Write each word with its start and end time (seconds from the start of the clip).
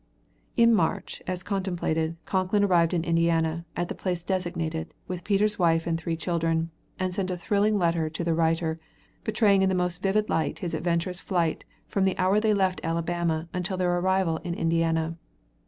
In 0.57 0.73
March, 0.73 1.21
as 1.27 1.43
contemplated, 1.43 2.17
Concklin 2.25 2.63
arrived 2.63 2.91
in 2.95 3.03
Indiana, 3.03 3.65
at 3.75 3.87
the 3.87 3.93
place 3.93 4.23
designated, 4.23 4.95
with 5.07 5.23
Peter's 5.23 5.59
wife 5.59 5.85
and 5.85 5.95
three 5.95 6.17
children, 6.17 6.71
and 6.97 7.13
sent 7.13 7.29
a 7.29 7.37
thrilling 7.37 7.77
letter 7.77 8.09
to 8.09 8.23
the 8.23 8.33
writer, 8.33 8.77
portraying 9.23 9.61
in 9.61 9.69
the 9.69 9.75
most 9.75 10.01
vivid 10.01 10.27
light 10.27 10.57
his 10.57 10.73
adventurous 10.73 11.19
flight 11.21 11.65
from 11.87 12.03
the 12.05 12.17
hour 12.17 12.39
they 12.39 12.55
left 12.55 12.81
Alabama 12.83 13.47
until 13.53 13.77
their 13.77 13.95
arrival 13.99 14.37
in 14.37 14.55
Indiana. 14.55 15.17